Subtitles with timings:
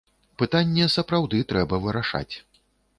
[0.41, 2.31] Пытанне сапраўды трэба вырашаць.